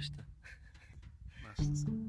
[0.00, 0.24] した
[1.76, 2.01] した。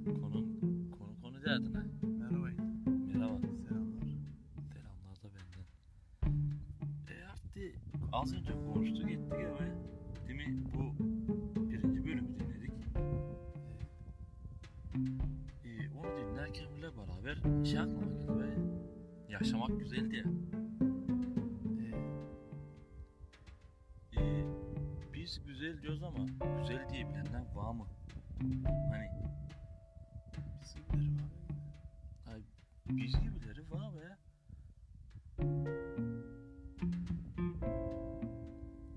[32.98, 34.18] Biz gibileri var be.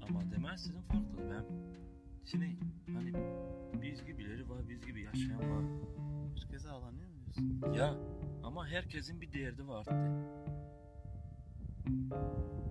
[0.08, 1.30] Ama demezsizin farklı.
[1.30, 1.44] Ben
[2.24, 2.56] şimdi
[2.94, 3.12] hani
[3.82, 5.64] biz gibileri var, biz gibi yaşayan var.
[6.36, 7.36] Herkese ağlanıyor muyuz?
[7.78, 7.94] Ya
[8.44, 9.94] ama herkesin bir derdi var artık.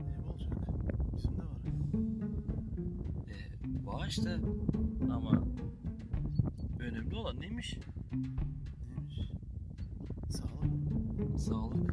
[0.07, 0.53] Ne olacak?
[1.15, 1.59] Bizim de var.
[3.27, 4.35] E, var işte
[5.11, 5.43] ama
[6.79, 7.41] önemli olan?
[7.41, 7.77] Neymiş?
[11.37, 11.91] Sağlık.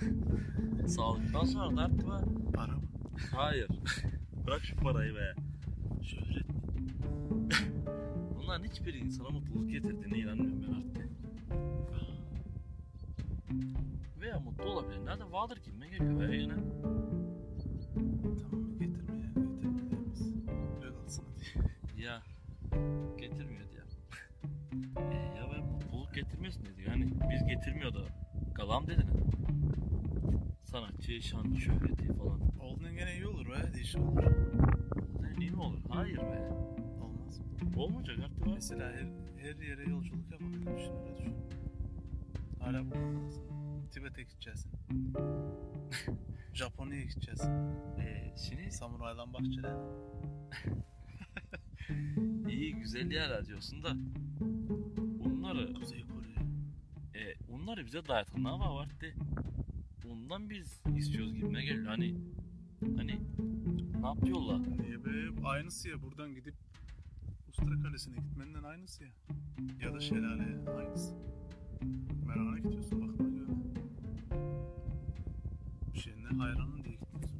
[0.00, 0.88] Sağlık.
[0.88, 2.24] Sağlıktan sonra artık var.
[2.54, 2.82] Para mı?
[3.32, 3.68] Hayır.
[4.46, 5.34] Bırak şu parayı be.
[6.02, 6.46] Şöhret.
[8.36, 11.08] Bunların hiçbiri insana mutluluk getirdiğine inanmıyorum ben artık.
[14.20, 16.54] Veya mutlu olabilenler de vardır gibime geliyor be yine.
[18.50, 19.32] Tamam getirme ya.
[19.34, 20.32] Getirme diyemiz.
[20.82, 21.68] Öyle kalsın hadi.
[22.02, 22.22] Ya
[23.18, 23.82] getirmiyor diye.
[25.10, 26.82] e, ya ben mutluluk getirmesin dedi.
[26.88, 27.98] Yani biz getirmiyor da
[28.58, 29.12] galam dedi ne?
[30.64, 32.40] Sanatçı, şan, şöhreti falan.
[32.60, 33.74] Olduğundan gene iyi olur be.
[33.74, 34.22] Değişik olur.
[35.20, 35.78] Ne, iyi mi olur?
[35.88, 36.48] Hayır be.
[37.02, 37.40] Olmaz?
[37.76, 38.52] Olmayacak artık var.
[38.54, 39.06] Mesela her,
[39.42, 41.34] her yere yolculuk yapabilir düşün öyle düşün.
[42.60, 43.42] Hala bulunmalısın.
[43.92, 44.72] Tibet'e gideceksin.
[46.54, 47.52] Japonya'ya gideceksin.
[47.98, 49.76] E, şimdi Samuraylan bahçeler.
[52.48, 53.92] iyi güzel yerler diyorsun da
[55.24, 56.04] bunları Kuzey
[57.68, 59.14] Onları bize dayatanlar var vardı.
[60.10, 61.86] Ondan biz istiyoruz gibime geliyor.
[61.86, 62.14] Hani
[62.96, 63.20] hani
[64.00, 64.60] ne yapıyorlar?
[64.78, 65.46] Niye be?
[65.48, 66.02] Aynısı ya.
[66.02, 66.54] Buradan gidip
[67.48, 69.10] Ustra Kalesi'ne gitmenden aynısı ya.
[69.82, 71.14] Ya da şelaleye aynısı.
[72.26, 73.50] Merana gidiyorsun bakma göre.
[75.94, 77.38] Bir şeyine hayranım diye gitmiyorsun.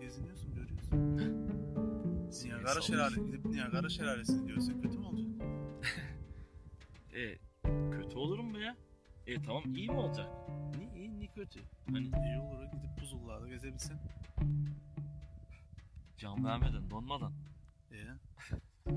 [0.00, 1.16] Geziniyorsun görüyorsun.
[2.44, 4.99] Niagara Şelale gidip Niagara Şelalesi'ni diyorsun kötü
[9.30, 10.26] E tamam iyi mi olacak?
[10.78, 11.60] Ni iyi ni kötü.
[11.90, 13.98] Hani İyi olur gidip buzullarda gezebilsen.
[16.18, 17.32] can vermeden donmadan.
[17.90, 18.18] Ya.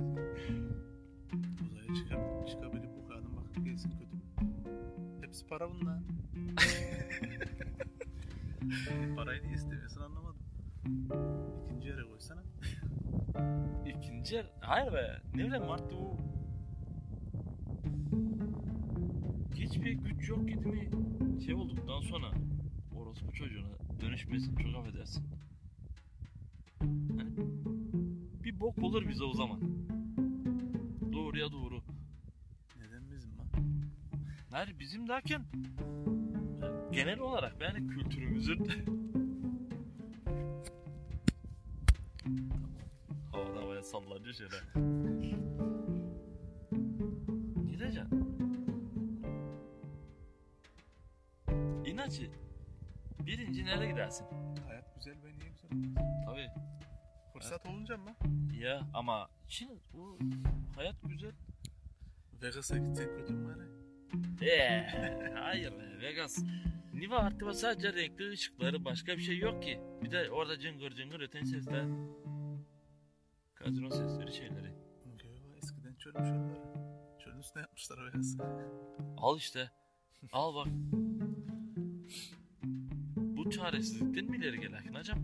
[1.65, 4.21] Uzaya çıkabilip, çıkabilip bu kadın bakıp gelsin kötü mü?
[5.21, 6.03] Hepsi para bundan.
[9.15, 10.39] Parayı niye istemiyorsun anlamadım.
[11.65, 12.43] İkinci yere koysana.
[13.85, 14.45] İkinci yer...
[14.61, 15.21] Hayır be.
[15.35, 16.17] Ne bileyim artık bu...
[19.63, 20.89] Hiçbir güç yok ki değil mi?
[21.45, 22.31] Şey olduktan sonra
[22.95, 23.67] orospu çocuğuna
[24.01, 25.25] dönüşmesin çok affedersin.
[26.79, 27.31] Hani
[28.43, 29.61] bir bok olur bize o zaman.
[31.13, 31.81] Doğruya doğru.
[32.77, 33.45] Neden bizim lan?
[34.51, 35.45] Hayır bizim derken
[36.61, 38.67] yani genel olarak yani kültürümüzün
[43.31, 44.55] Havada havaya sallanıyor şöyle.
[54.03, 54.27] Gidersin?
[54.67, 56.03] Hayat güzel be niye güzel olmaz?
[56.25, 56.49] Tabii
[57.33, 58.09] Fırsat olunca mı?
[58.59, 60.19] ya ama şimdi bu
[60.75, 61.31] hayat güzel.
[62.41, 63.63] Vegas'a gitsen kötü mü bari?
[64.45, 66.39] Eee, hayır be Vegas.
[66.93, 69.79] Niva artık sadece renkli ışıkları başka bir şey yok ki.
[70.03, 71.85] Bir de orada cıngır cıngır öten sesler.
[73.55, 74.73] Kazino sesleri şeyleri.
[75.05, 76.63] Göğe eskiden çölmüş onları.
[77.19, 78.37] Çölün üstüne yapmışlar Vegas'ı.
[79.17, 79.71] Al işte.
[80.31, 80.67] Al bak.
[83.55, 85.19] Çaresizlikten mi ileri gelen hocam?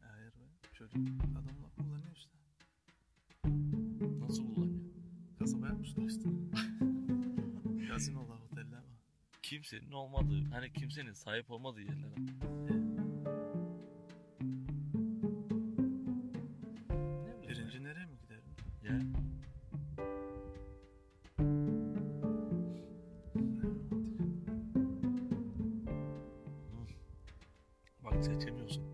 [0.00, 0.68] Hayır be.
[0.72, 2.30] Çölün adamlar kullanıyor işte.
[4.20, 4.80] Nasıl kullanıyor?
[5.38, 6.28] Kasaba yapmışlar işte.
[7.88, 9.00] Gazinolar, oteller var.
[9.42, 12.14] Kimsenin olmadığı, hani kimsenin sahip olmadığı yerlere.
[28.26, 28.84] Seçemiyorsun.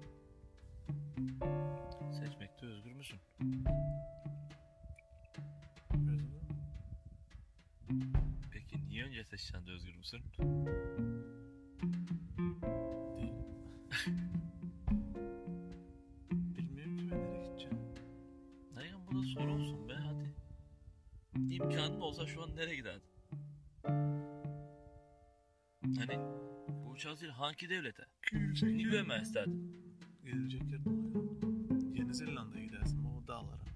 [2.21, 3.21] Seçmekte özgür müsün?
[8.53, 10.21] Peki niye önce seçsen de özgür müsün?
[16.31, 17.79] Bilmiyorum ki nereye gideceğim.
[18.77, 20.35] Dayan bu da soru olsun be hadi.
[21.49, 21.61] Değil
[22.01, 23.05] olsa şu an nereye giderdi?
[25.99, 26.19] Hani
[26.69, 28.12] bu uçağı değil hangi devlete?
[28.33, 29.57] Niyə görmək istədin?
[30.25, 31.25] Gedəcək yer dolu.
[31.93, 33.67] Yeni Zelandiyaya gidersin, o dağlara.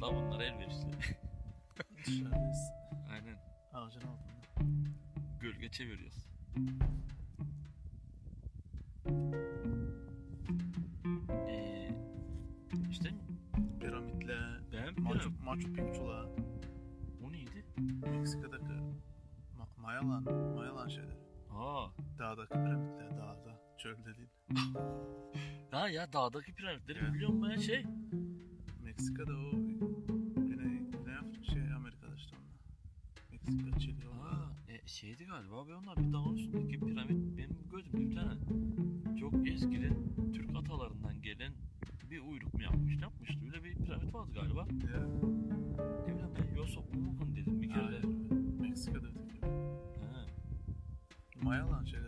[0.00, 0.90] Şartlar bunlara elverişli.
[2.06, 2.70] Dışarıdayız.
[3.12, 3.36] Aynen
[3.72, 4.70] Ağacın altında.
[5.40, 6.28] gölge çeviriyoruz.
[11.48, 11.90] Eee
[12.90, 13.08] işte
[13.80, 16.26] Piramitler, ben Machu, Machu Picchu'la,
[17.24, 17.64] o neydi?
[18.10, 18.64] Meksika'daki
[19.58, 20.22] Ma- Mayalan,
[20.56, 21.18] Mayalan şeyleri.
[21.50, 21.86] Aa,
[22.18, 24.28] Dağdaki piramitler, dağda, çölde değil.
[25.70, 27.84] ha ya dağdaki piramitleri biliyorum ben şey.
[28.98, 29.50] Meksika'da o
[30.36, 32.58] Güney, Güney Afrika, şey Amerika'da işte onlar.
[33.30, 34.50] Meksika, Çili, onlar.
[34.68, 38.34] E, şeydi galiba be onlar bir dağın üstündeki piramit benim gözümde bir tane
[39.20, 39.94] çok eskiden
[40.32, 41.52] Türk atalarından gelen
[42.10, 44.60] bir uyruk mu yapmış ne yapmıştı öyle bir piramit vardı galiba.
[44.60, 45.00] Ya,
[46.06, 48.04] Ne bileyim ben yoksa Umuk'un dedim bir kere hayır.
[48.60, 49.40] Meksika'da öteki.
[50.12, 50.26] Ha,
[51.42, 52.07] Mayalan şeyleri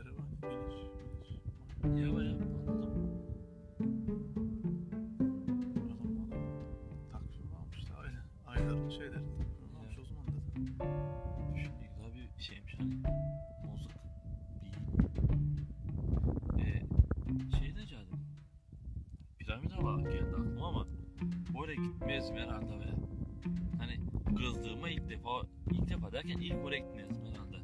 [26.71, 27.57] oraya gitmeyizim herhalde?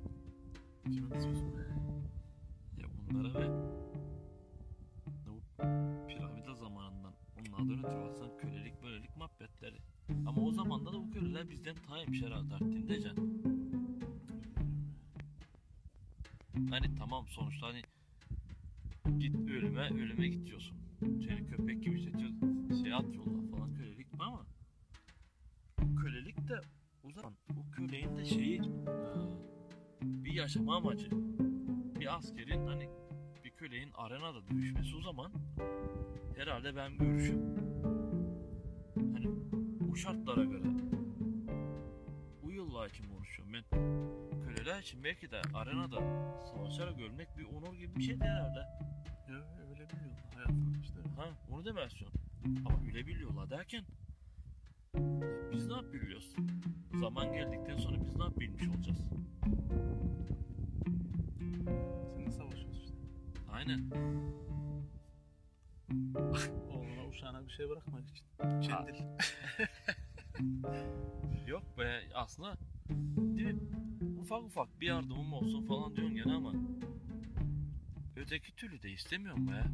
[2.78, 3.48] Ya bunlara ve
[5.26, 5.40] bu
[6.08, 7.12] piramide zamanından.
[7.36, 9.76] Onlardan ötürü baksan kölelik bölelik muhabbetleri.
[10.26, 13.42] Ama o zamanda da bu köleler bizden taymış herhalde artık diyeceksin
[16.70, 17.82] Hani tamam sonuçta hani
[19.18, 20.76] git ölüme ölüme git diyorsun.
[21.00, 22.30] Seni köpek gibi işletiyor.
[22.82, 23.04] Şey at
[23.50, 23.95] falan kölelik
[30.46, 31.10] yaşama amacı.
[32.00, 32.88] Bir askerin hani
[33.44, 35.32] bir köleğin arenada dövüşmesi o zaman
[36.36, 37.40] herhalde ben görüşüm
[38.94, 39.26] hani
[39.80, 40.66] bu şartlara göre
[42.42, 43.64] uyulla için konuşuyorum ben
[44.44, 45.98] köleler için belki de arenada
[46.46, 48.58] savaşarak ölmek bir onur gibi bir şeydi herhalde.
[49.28, 49.34] Ya
[49.70, 51.00] öyle biliyorlar hayatını işte.
[51.16, 52.20] Ha onu demez istiyorsun.
[52.66, 54.05] Ama ölebiliyorlar derken e,
[55.52, 56.36] biz ne yapabiliyoruz?
[57.00, 59.10] Zaman geldikten sonra biz ne yapabilmiş olacağız?
[62.14, 62.96] Seninle savaşıyoruz işte.
[63.52, 63.90] Aynen.
[66.70, 68.26] Oğluna uşağına bir şey bırakmak için.
[68.38, 68.94] Kendil.
[71.46, 72.56] Yok be aslında
[73.16, 73.60] değil mi?
[74.20, 76.52] ufak ufak bir yardımım olsun falan diyorsun gene ama
[78.16, 79.64] öteki türlü de istemiyorum be.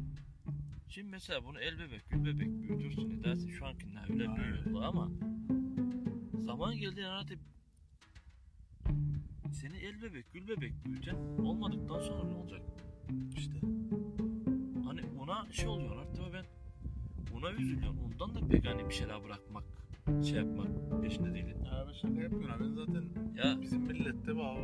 [0.93, 5.11] Şimdi mesela bunu el bebek, gül bebek büyütürsün edersin şu ankiler öyle büyüyorlar ama
[6.45, 7.33] zaman geldi herhalde
[9.51, 12.61] seni el bebek, gül bebek büyüten olmadıktan sonra ne olacak?
[13.37, 13.59] işte.
[14.85, 16.45] Hani ona şey oluyor artık ben
[17.37, 17.99] ona üzülüyorum.
[18.05, 19.63] Ondan da pek hani bir şeyler bırakmak,
[20.23, 21.57] şey yapmak peşinde değilim.
[21.65, 22.55] Ya ben şaka yapıyorum.
[22.59, 23.03] Ben zaten
[23.35, 24.57] Ya bizim millette o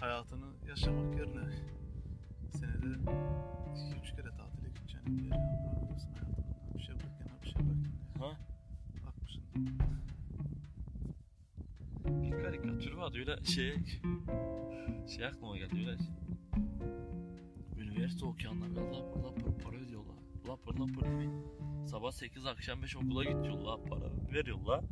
[0.00, 1.50] hayatını yaşamak yerine
[2.50, 3.10] senede
[3.76, 4.45] iki üç kere tatile
[12.06, 13.74] bir karikatür vardı öyle şey
[15.16, 15.98] şey aklıma geldi
[17.78, 20.16] öyle üniversite okuyanlar lapır lapır para ödüyorlar
[20.48, 21.30] lapır lapır değil
[21.86, 24.84] sabah 8 akşam 5 okula gidiyorlar para veriyorlar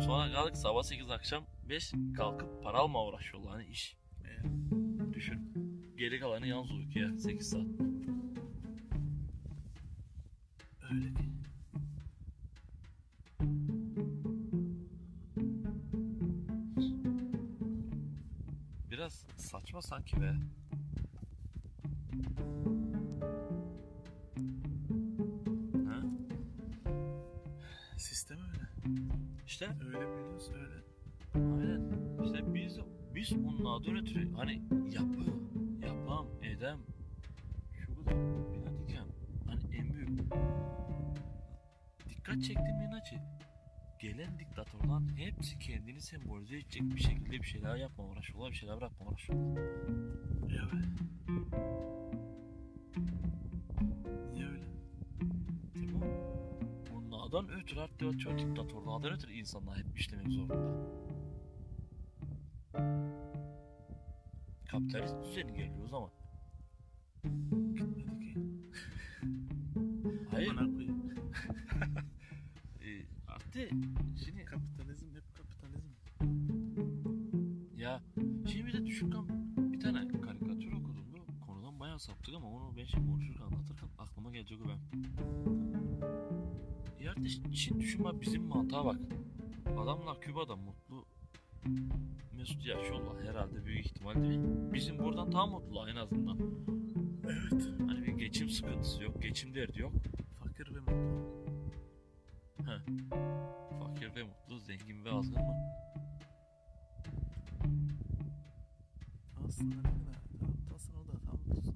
[0.00, 5.52] sonra kalk sabah 8 akşam 5 kalkıp para alma uğraşıyorlar hani iş Ee, düşün
[5.96, 7.89] geri kalanı yalnız uykuya 8 saat
[10.92, 11.08] öyle
[18.90, 20.34] biraz saçma sanki be
[25.86, 26.02] ha?
[27.96, 28.68] Sistem öyle.
[29.46, 30.84] İşte Öyle biliyorsun öyle.
[31.34, 31.90] Aynen.
[32.24, 32.78] İşte biz
[33.14, 35.24] biz onlardan ötürü hani yapı,
[35.86, 36.78] yapam, edem,
[42.30, 43.16] dikkat çektiğim inacı.
[43.98, 49.06] gelen diktatörlerin hepsi kendini sembolize edecek bir şekilde bir şeyler yapma uğraşıyorlar, bir şeyler bırakma
[49.06, 49.62] uğraşıyorlar.
[50.50, 50.86] Evet.
[54.32, 54.64] Niye öyle?
[54.64, 54.80] Mi?
[56.92, 60.90] Bunlardan ötürü hatta ötürü diktatörlerden ötürü insanlar hep işlemek zorunda.
[64.68, 65.88] Kapitalist düzeni geliyor o
[73.62, 75.88] artık şimdi Kapitalizm hep kapitalizm.
[77.76, 78.02] ya
[78.52, 79.26] şimdi bir de düşün kan
[79.72, 84.30] bir tane karikatür okudum da konudan bayağı saptık ama onu ben şimdi konuşurken anlatırken aklıma
[84.30, 84.78] gelecek o ben.
[87.04, 88.96] Ya artık şimdi düşün bak bizim mantığa bak.
[89.78, 91.06] Adamlar Küba'da mutlu
[92.36, 94.40] Mesut yaşıyorlar herhalde büyük ihtimal değil?
[94.72, 96.38] Bizim buradan daha mutlu en azından.
[97.24, 97.68] Evet.
[97.88, 99.92] Hani bir geçim sıkıntısı yok, geçim derdi yok.
[100.44, 101.19] Fakir ve mutlu.
[103.78, 105.54] Fakir ve mutlu, zengin ve azgın mı?
[109.48, 111.74] Aslında ne kadar tam tasın o da tam mutlusun.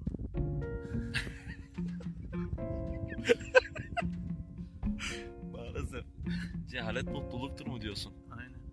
[5.53, 6.05] Maalesef.
[6.69, 8.13] Cehalet mutluluktur mu diyorsun?
[8.31, 8.55] Aynen.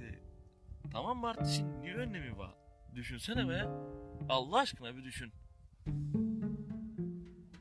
[0.00, 0.04] E,
[0.92, 2.54] tamam Martı şimdi niye önlemi var?
[2.94, 3.64] Düşünsene be.
[4.28, 5.32] Allah aşkına bir düşün.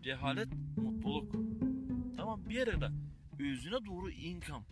[0.03, 0.47] Cehalet
[2.51, 2.89] bir yere de
[3.39, 4.63] özüne doğru inkam.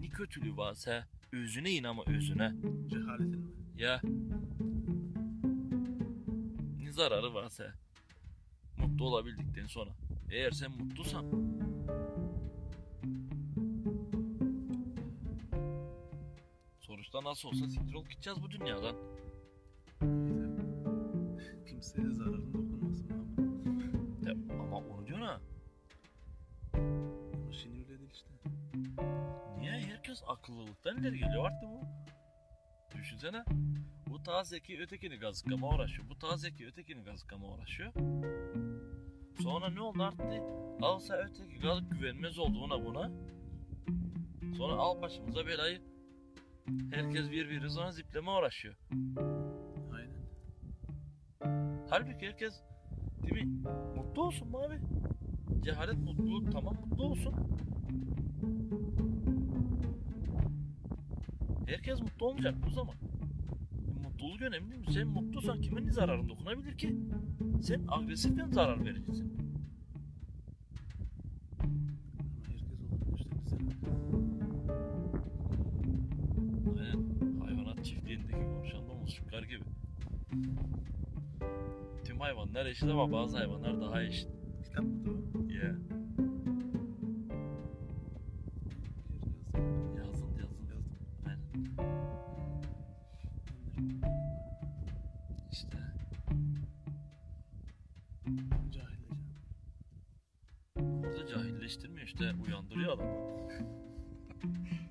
[0.00, 2.52] Ni kötülüğü varsa özüne in ama özüne.
[2.90, 3.50] Cehaletin mi?
[3.76, 4.00] Ya.
[6.82, 7.74] Ne zararı varsa.
[8.78, 9.90] Mutlu olabildikten sonra.
[10.30, 11.24] Eğer sen mutlusan.
[16.80, 18.96] Sonuçta nasıl olsa siktir olup gideceğiz bu dünyadan.
[21.68, 22.45] Kimseye zararın
[30.16, 31.80] Herkes akıllılıktan ileri geliyor artık bu?
[32.98, 33.44] Düşünsene.
[34.06, 36.08] Bu daha zeki ötekini gazıklama uğraşıyor.
[36.10, 37.92] Bu daha zeki ötekini gazıklama uğraşıyor.
[39.42, 40.42] Sonra ne oldu artık?
[40.82, 43.10] Alsa öteki gazık güvenmez oldu ona buna.
[44.56, 45.82] Sonra al başımıza belayı.
[46.90, 48.74] Herkes birbiri sonra zipleme uğraşıyor.
[49.94, 50.26] Aynen.
[51.90, 52.62] Halbuki herkes
[53.22, 53.68] değil mi?
[53.96, 54.80] Mutlu olsun abi?
[55.64, 57.34] Cehalet mutluluk tamam mutlu olsun.
[61.66, 62.94] Herkes mutlu olmayacak bu zaman.
[64.04, 64.86] Mutluluk önemli mi?
[64.92, 66.96] Sen mutlusan kimin zararın dokunabilir ki?
[67.62, 69.36] Sen agresiften zarar vereceksin.
[76.78, 79.64] Aynen hayvanat çiftliğindeki konuşan domuz çıkar gibi.
[82.04, 84.35] Tüm hayvanlar eşit ama bazı hayvanlar daha eşit.
[95.56, 95.78] İşte.
[98.70, 99.14] Cahilce.
[100.76, 103.48] Orada cahilleştirmiyor işte uyandırıyor adamı.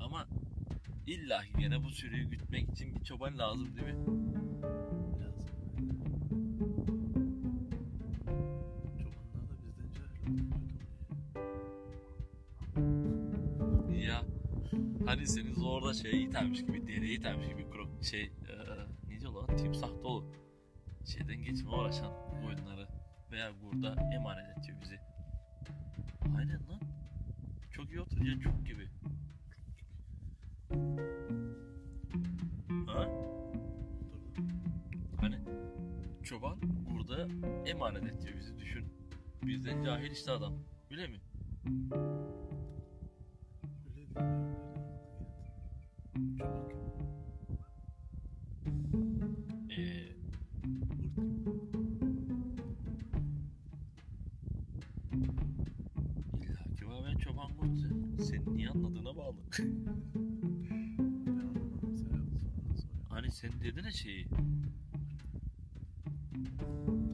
[0.00, 0.26] Ama
[1.06, 4.04] illa ki gene bu sürüyü gütmek için bir çoban lazım değil mi?
[8.98, 10.40] Çobanlar da bizden cahil
[14.06, 14.22] Ya
[15.06, 18.30] hani seni zorla şey itermiş gibi, dereye itermiş gibi krok şey eee
[19.08, 20.32] ne diyor lan timsah dolu.
[21.06, 22.12] Şeyden geçme uğraşan
[22.46, 22.88] oyunları
[23.30, 25.00] veya burada emanet ediyor bizi.
[26.38, 26.80] Aynen lan.
[27.70, 28.88] Çok iyi otur ya cuk gibi.
[32.86, 33.06] Ha?
[33.06, 33.60] Oturdu.
[35.20, 35.38] Hani
[36.22, 36.58] çoban
[36.90, 37.28] burada
[37.66, 38.84] emanet ediyor bizi düşün.
[39.42, 40.54] Bizden cahil işte adam.
[40.90, 41.20] Öyle mi?
[49.78, 50.10] Ee,
[56.32, 58.22] illa ki ben çoban kurtu.
[58.24, 59.36] Senin niye anladığına bağlı.
[63.40, 64.26] sen dedin ya şeyi.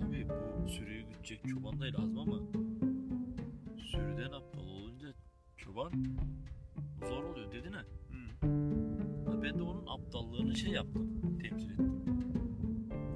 [0.01, 0.29] Tabii
[0.65, 2.39] bu sürüyü gütecek çoban da lazım ama
[3.77, 5.09] sürüden aptal olunca
[5.57, 5.93] çoban
[7.09, 7.81] zor oluyor dedin ha.
[7.81, 7.87] Hı.
[9.43, 12.03] Ben de onun aptallığını şey yaptım, temsil ettim.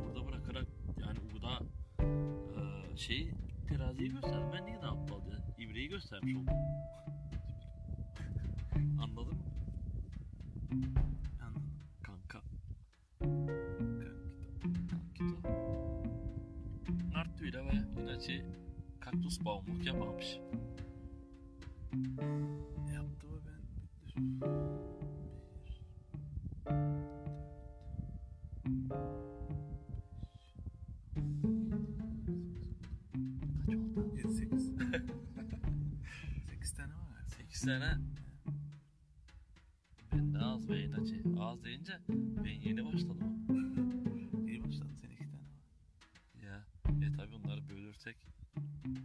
[0.06, 0.66] Orada bırakarak
[1.00, 1.60] yani bu da
[2.60, 3.32] e, şeyi
[3.68, 4.48] teraziyi gösterdim.
[4.52, 5.42] Ben niye de aptal dedim.
[5.58, 6.46] İbreyi göstermiş oldum.
[9.02, 9.42] Anladın mı?
[19.30, 20.38] Kaktüs bağımlılık yapmamış.
[22.94, 23.62] Yaptı mı ben?
[24.00, 24.56] Kaç oldu?
[34.16, 34.72] 7 8.
[36.50, 37.28] 8 tane var galiba.
[37.36, 37.98] 8 tane.
[40.12, 41.22] Ben de az be inaçı.
[41.40, 41.92] Az deyince
[42.44, 43.46] ben yeni başladım.
[44.48, 45.50] İyi başladın sen 2 tane var.
[46.42, 46.66] Ya
[47.06, 48.16] e tabi onları bölürsek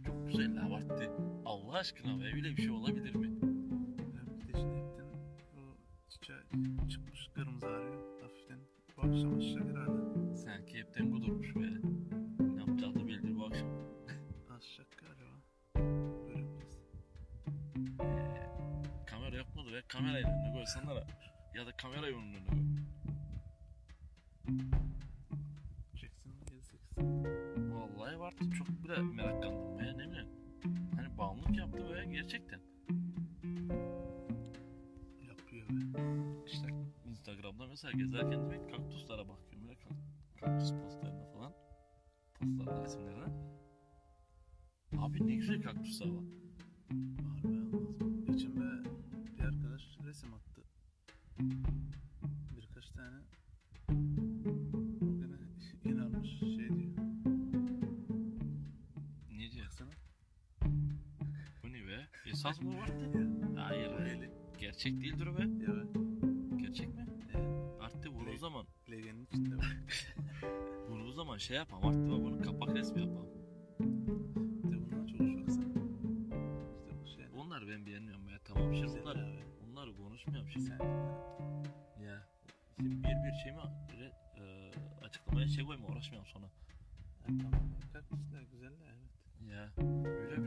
[0.06, 1.10] çok güzel abarttı.
[1.44, 3.28] Allah aşkına be öyle bir şey olabilir mi?
[4.00, 5.04] Ben bir de şimdi hepten
[5.56, 5.76] o
[6.08, 6.38] çiçeği
[6.88, 8.22] çıkmış kırmızı arıyor.
[8.22, 8.58] Hafiften
[8.96, 10.36] bu akşam aşağı herhalde.
[10.36, 11.60] Sanki hepten kudurmuş be.
[12.54, 13.68] Ne yapacağı da belli bu akşam.
[14.58, 15.36] Aşağı galiba.
[16.26, 16.78] Görebiliriz.
[18.00, 19.82] Ee, kamera yok mudur ya?
[19.88, 21.06] Kamerayı önüne koysanlara.
[21.54, 22.58] Ya da kamerayı onun önüne koy.
[25.94, 26.98] Jackson 7 8.
[27.72, 29.45] Vallahi vardı çok bile meraklandım
[32.16, 32.60] gerçekten.
[35.28, 36.00] Yapıyor be.
[36.46, 36.66] İşte
[37.04, 41.52] Instagram'da mesela gezerken demek kaktüslere bakıyorum böyle kak- kaktüs postlarına falan.
[42.40, 43.24] Postlarına resimlerine.
[44.98, 46.24] Abi ne güzel kaktüsler var.
[47.20, 47.70] Var be mı?
[48.26, 48.88] Geçen be
[49.38, 50.62] bir arkadaş resim attı.
[52.56, 53.16] Birkaç tane.
[62.36, 63.10] Esas mı vardı?
[63.56, 63.64] Ya.
[63.64, 64.30] Hayır eli.
[64.58, 65.42] Gerçek değildir o be.
[65.42, 65.82] Ya be.
[66.62, 67.06] Gerçek mi?
[67.34, 67.40] Ya.
[67.80, 68.66] Arttı bunu o zaman.
[68.90, 69.76] Legenin içinde var.
[70.90, 71.88] Bunu o zaman şey yapalım.
[71.88, 73.26] Arttı bak bunun kapak resmi yapalım.
[74.64, 75.64] De bundan çok hoş baksana.
[76.84, 77.26] İşte bu şey.
[77.36, 78.30] Onları ben beğenmiyorum be.
[78.44, 79.38] Tamam şimdi Güzel bunları, abi.
[79.66, 80.66] bunları konuşmuyorum şimdi.
[80.66, 80.78] Sen
[82.04, 82.22] Ya.
[82.76, 83.58] Şimdi bir bir şey mi
[83.92, 84.04] böyle,
[84.36, 84.70] e,
[85.04, 86.46] açıklamaya şey koyma uğraşmayalım sonra.
[86.46, 87.68] Ha, tamam.
[87.92, 89.10] Kaktüsler güzeller evet.
[89.40, 90.46] Ya öyle.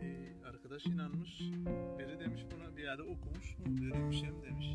[0.00, 1.40] Bir arkadaş inanmış.
[1.98, 3.64] Biri demiş buna bir yerde okumuş mu?
[3.66, 4.66] Böyle bir şey mi demiş.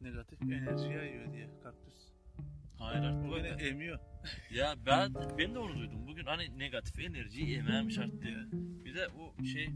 [0.00, 1.94] Negatif enerji yayıyor diye kaktüs.
[2.78, 3.48] Hayır artık öyle.
[3.48, 3.98] emiyor.
[4.50, 6.06] Ya ben ben de onu duydum.
[6.06, 8.28] Bugün hani negatif enerjiyi emermiş arttı.
[8.28, 8.46] Ya.
[8.84, 9.70] Bir de o şey e,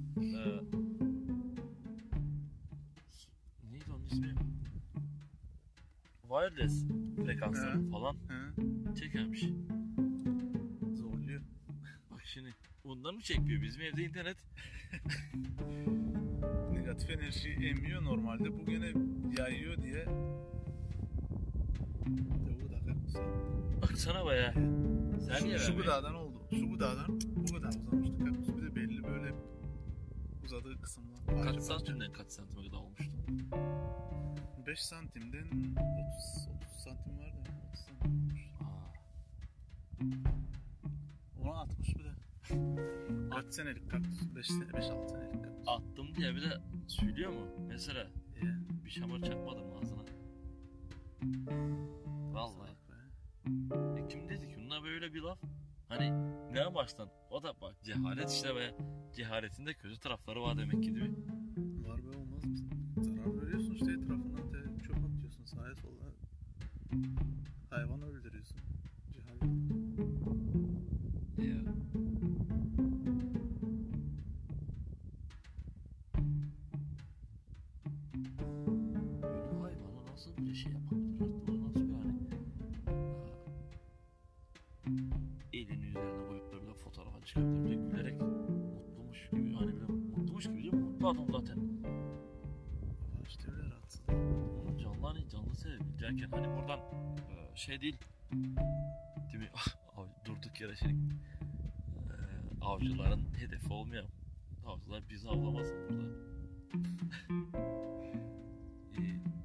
[3.70, 4.34] neydi onun ismi?
[6.22, 6.84] Wireless
[7.16, 7.90] frekansları Ha.
[7.92, 8.16] falan
[9.00, 9.44] çekermiş.
[10.94, 11.42] zorluyor.
[12.11, 13.62] Bak şimdi ondan mı çekmiyor?
[13.62, 14.37] Bizim evde internet
[16.72, 18.58] Negatif enerji emiyor normalde.
[18.58, 18.92] Bu gene
[19.38, 20.06] yayıyor diye.
[22.06, 23.14] Bu da kaktüs.
[23.82, 24.52] baksana baya.
[24.52, 24.64] Sen şu,
[25.28, 25.76] niye şu vermiyorsun?
[25.76, 26.38] gıdadan oldu.
[26.50, 28.56] Şu gıdadan bu kadar uzamıştı kaktüs.
[28.56, 29.34] Bir de belli böyle
[30.44, 31.18] uzadığı kısımlar.
[31.44, 33.12] Kaç santimden kaç santime kadar olmuştu?
[34.66, 36.48] 5 santimden 30,
[43.42, 44.22] Kaç senelik kaktüs?
[44.22, 45.64] 5-6 senelik kaktüs.
[45.66, 47.46] attım diye bir de söylüyor mu?
[47.68, 48.07] Mesela
[48.42, 48.85] İyi.
[48.85, 50.03] bir şamar çakmadım ağzına.
[52.33, 52.70] Vallahi.
[53.98, 55.38] E kim dedi ki bunlar böyle bir laf?
[55.88, 56.12] Hani
[56.53, 57.09] ne amaçtan?
[57.31, 58.74] O da bak cehalet işte be.
[59.16, 61.38] Cehaletin de kötü tarafları var demek ki değil mi?
[91.08, 91.58] Adam zaten.
[93.14, 94.00] Ama işte öyle rahatsız.
[94.82, 97.96] Canlı hani canlı sevebilecekken hani buradan e, şey değil.
[98.32, 99.50] Değil mi?
[100.24, 100.96] Durduk yere şey e,
[102.60, 104.10] avcıların hedefi olmayalım.
[104.66, 106.28] Avcılar bizi avlamasın burada.
[108.98, 109.00] E,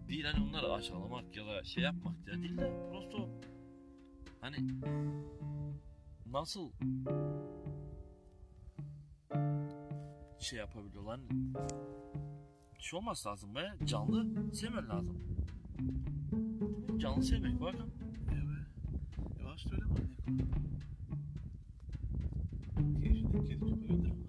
[0.10, 3.30] değil hani onları aşağılamak ya da şey yapmak ya değil de prosto
[4.42, 4.58] hani
[6.26, 6.72] nasıl
[10.44, 11.54] şey yapabiliyorlar hani
[12.80, 15.18] şey olması lazım be canlı sevmen lazım.
[16.98, 17.94] Canlı sevmek bakın.
[18.28, 18.66] Be.
[19.40, 20.14] Yavaş söyle manyak.
[23.04, 24.23] Kedi, kedi öldürür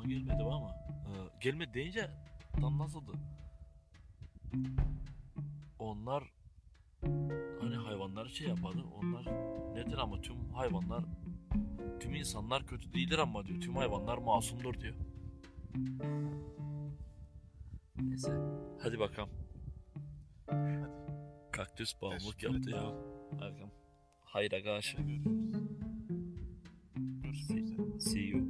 [0.00, 0.68] Aklıma gelmedi ama.
[0.68, 2.10] Ee, gelmedi deyince
[2.60, 3.12] tam nasıldı?
[5.78, 6.24] Onlar
[7.60, 8.84] hani hayvanlar şey yapardı.
[8.98, 9.26] Onlar
[9.74, 11.04] nedir ama tüm hayvanlar
[12.00, 13.60] tüm insanlar kötü değildir ama diyor.
[13.60, 14.94] Tüm hayvanlar masumdur diyor.
[18.02, 18.40] Neyse.
[18.82, 19.30] Hadi bakalım.
[20.46, 20.90] Hadi.
[21.52, 22.92] Kaktüs bağımlılık yaptı ya.
[23.32, 23.70] Bakalım.
[24.24, 24.96] Hayra karşı.
[27.22, 27.76] Görüşürüz.
[28.00, 28.49] See you.